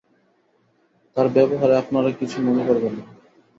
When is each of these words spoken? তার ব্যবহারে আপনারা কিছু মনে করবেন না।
তার 1.17 1.27
ব্যবহারে 1.29 1.75
আপনারা 1.77 2.09
কিছু 2.11 2.37
মনে 2.41 2.63
করবেন 2.67 2.93
না। 2.97 3.03